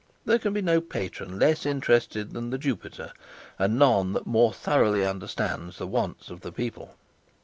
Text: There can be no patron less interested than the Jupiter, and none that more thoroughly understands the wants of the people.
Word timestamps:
There 0.25 0.39
can 0.39 0.51
be 0.51 0.63
no 0.63 0.81
patron 0.81 1.37
less 1.37 1.63
interested 1.63 2.31
than 2.33 2.49
the 2.49 2.57
Jupiter, 2.57 3.13
and 3.59 3.77
none 3.77 4.13
that 4.13 4.25
more 4.25 4.51
thoroughly 4.51 5.05
understands 5.05 5.77
the 5.77 5.85
wants 5.85 6.31
of 6.31 6.41
the 6.41 6.51
people. 6.51 6.95